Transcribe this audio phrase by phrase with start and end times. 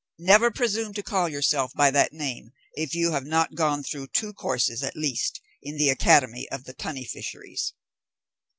[0.17, 4.33] never presume to call yourself by that name if you have not gone through two
[4.33, 7.73] courses, at least, in the academy of the tunny fisheries.